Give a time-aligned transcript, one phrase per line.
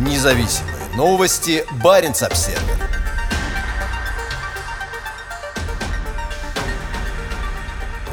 [0.00, 1.62] Независимые новости.
[1.84, 2.60] Барин обсерва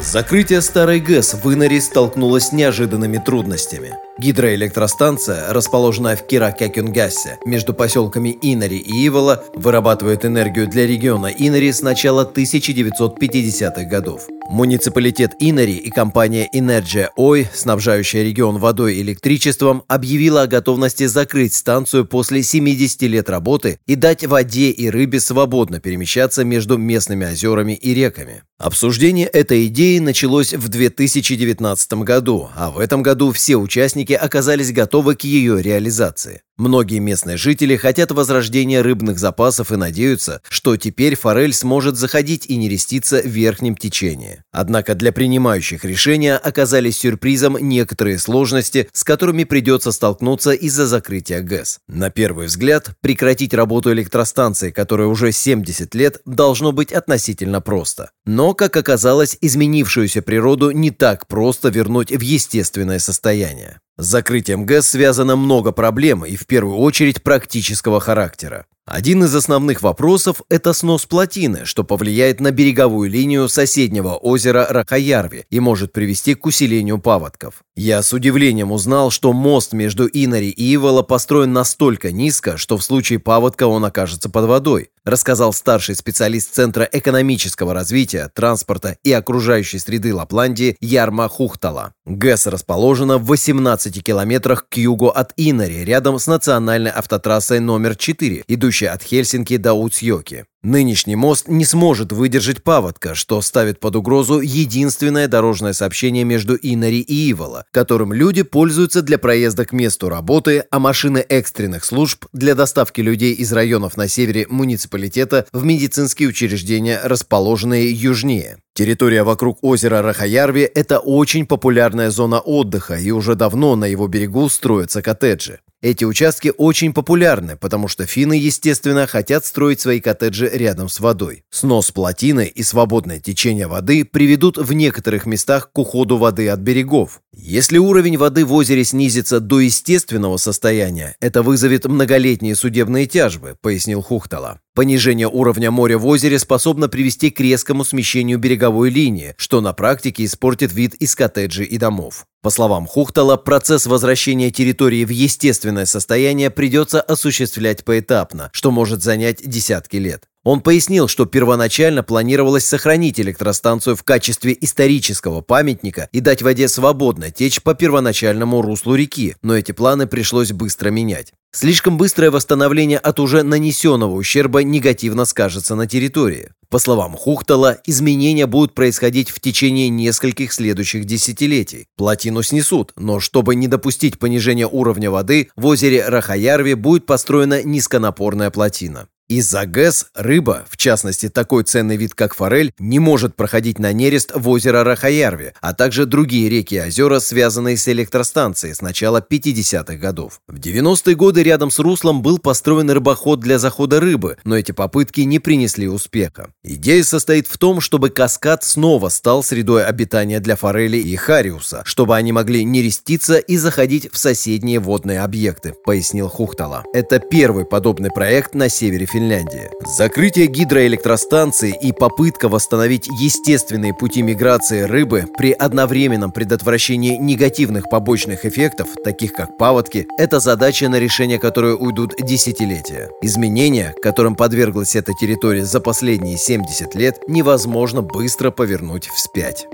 [0.00, 3.94] Закрытие старой ГЭС в Инаре столкнулось с неожиданными трудностями.
[4.18, 11.82] Гидроэлектростанция, расположенная в Киракякюнгасе, между поселками Инари и Ивола, вырабатывает энергию для региона Инари с
[11.82, 14.26] начала 1950-х годов.
[14.48, 21.54] Муниципалитет Инари и компания Energia Ой, снабжающая регион водой и электричеством, объявила о готовности закрыть
[21.54, 27.72] станцию после 70 лет работы и дать воде и рыбе свободно перемещаться между местными озерами
[27.72, 28.44] и реками.
[28.58, 35.16] Обсуждение этой идеи началось в 2019 году, а в этом году все участники оказались готовы
[35.16, 36.42] к ее реализации.
[36.58, 42.56] Многие местные жители хотят возрождения рыбных запасов и надеются, что теперь форель сможет заходить и
[42.56, 44.42] нереститься в верхнем течении.
[44.52, 51.80] Однако для принимающих решения оказались сюрпризом некоторые сложности, с которыми придется столкнуться из-за закрытия ГЭС.
[51.88, 58.12] На первый взгляд, прекратить работу электростанции, которая уже 70 лет, должно быть относительно просто.
[58.24, 63.78] Но, как оказалось, изменившуюся природу не так просто вернуть в естественное состояние.
[63.98, 68.66] С закрытием ГЭС связано много проблем и в первую очередь практического характера.
[68.86, 75.44] Один из основных вопросов– это снос плотины, что повлияет на береговую линию соседнего озера Рахаярви
[75.50, 77.64] и может привести к усилению паводков.
[77.74, 82.84] Я с удивлением узнал, что мост между Инари и Ивола построен настолько низко, что в
[82.84, 89.80] случае паводка он окажется под водой, рассказал старший специалист Центра экономического развития, транспорта и окружающей
[89.80, 91.92] среды Лапландии Ярма Хухтала.
[92.06, 98.44] ГЭС расположена в 18 километрах к югу от Инари, рядом с национальной автотрассой номер 4,
[98.46, 100.44] идущей идущая от Хельсинки до Уцьёки.
[100.62, 107.00] Нынешний мост не сможет выдержать паводка, что ставит под угрозу единственное дорожное сообщение между Инари
[107.00, 112.54] и Ивола, которым люди пользуются для проезда к месту работы, а машины экстренных служб для
[112.54, 118.58] доставки людей из районов на севере муниципалитета в медицинские учреждения, расположенные южнее.
[118.74, 124.48] Территория вокруг озера Рахаярви– это очень популярная зона отдыха, и уже давно на его берегу
[124.48, 125.60] строятся коттеджи.
[125.82, 131.44] Эти участки очень популярны, потому что финны, естественно, хотят строить свои коттеджи рядом с водой.
[131.50, 137.20] Снос плотины и свободное течение воды приведут в некоторых местах к уходу воды от берегов.
[137.38, 144.00] Если уровень воды в озере снизится до естественного состояния, это вызовет многолетние судебные тяжбы, пояснил
[144.00, 144.60] Хухтала.
[144.74, 150.24] Понижение уровня моря в озере способно привести к резкому смещению береговой линии, что на практике
[150.24, 152.24] испортит вид из коттеджей и домов.
[152.42, 159.46] По словам Хухтала, процесс возвращения территории в естественное состояние придется осуществлять поэтапно, что может занять
[159.46, 160.24] десятки лет.
[160.46, 167.32] Он пояснил, что первоначально планировалось сохранить электростанцию в качестве исторического памятника и дать воде свободно
[167.32, 171.32] течь по первоначальному руслу реки, но эти планы пришлось быстро менять.
[171.50, 176.50] Слишком быстрое восстановление от уже нанесенного ущерба негативно скажется на территории.
[176.68, 181.86] По словам Хухтала, изменения будут происходить в течение нескольких следующих десятилетий.
[181.96, 188.50] Плотину снесут, но чтобы не допустить понижения уровня воды, в озере Рахаярви будет построена низконапорная
[188.50, 189.08] плотина.
[189.28, 194.30] Из-за ГЭС рыба, в частности такой ценный вид, как форель, не может проходить на нерест
[194.32, 199.96] в озеро Рахаярви, а также другие реки и озера, связанные с электростанцией с начала 50-х
[199.96, 200.40] годов.
[200.46, 205.22] В 90-е годы рядом с руслом был построен рыбоход для захода рыбы, но эти попытки
[205.22, 206.50] не принесли успеха.
[206.62, 212.14] Идея состоит в том, чтобы каскад снова стал средой обитания для форели и хариуса, чтобы
[212.14, 216.84] они могли нереститься и заходить в соседние водные объекты, пояснил Хухтала.
[216.94, 219.70] Это первый подобный проект на севере Финляндии.
[219.80, 228.88] Закрытие гидроэлектростанции и попытка восстановить естественные пути миграции рыбы при одновременном предотвращении негативных побочных эффектов,
[229.02, 233.08] таких как паводки, это задача, на решение которой уйдут десятилетия.
[233.22, 239.66] Изменения, которым подверглась эта территория за последние 70 лет, невозможно быстро повернуть вспять.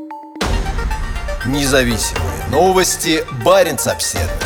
[1.46, 3.24] Независимые новости.
[3.44, 4.41] Барин обседный.